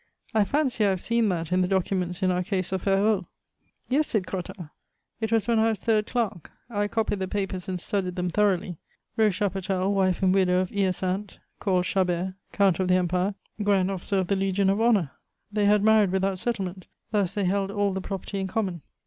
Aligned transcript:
I 0.33 0.45
fancy 0.45 0.83
I 0.83 0.89
have 0.89 0.99
seen 1.01 1.29
that 1.29 1.51
in 1.51 1.61
the 1.61 1.67
documents 1.67 2.23
in 2.23 2.31
our 2.31 2.41
case 2.41 2.71
of 2.71 2.81
Ferraud." 2.81 3.23
"Yes," 3.87 4.07
said 4.07 4.25
Crottat. 4.25 4.71
"It 5.19 5.31
was 5.31 5.47
when 5.47 5.59
I 5.59 5.69
was 5.69 5.79
third 5.79 6.07
clerk; 6.07 6.49
I 6.71 6.87
copied 6.87 7.19
the 7.19 7.27
papers 7.27 7.69
and 7.69 7.79
studied 7.79 8.15
them 8.15 8.27
thoroughly. 8.27 8.77
Rose 9.15 9.35
Chapotel, 9.35 9.93
wife 9.93 10.23
and 10.23 10.33
widow 10.33 10.59
of 10.59 10.71
Hyacinthe, 10.71 11.37
called 11.59 11.85
Chabert, 11.85 12.33
Count 12.51 12.79
of 12.79 12.87
the 12.87 12.95
Empire, 12.95 13.35
grand 13.61 13.91
officer 13.91 14.17
of 14.17 14.25
the 14.25 14.35
Legion 14.35 14.71
of 14.71 14.81
Honor. 14.81 15.11
They 15.51 15.65
had 15.65 15.83
married 15.83 16.11
without 16.11 16.39
settlement; 16.39 16.87
thus, 17.11 17.35
they 17.35 17.45
held 17.45 17.69
all 17.69 17.93
the 17.93 18.01
property 18.01 18.39
in 18.39 18.47
common. 18.47 18.81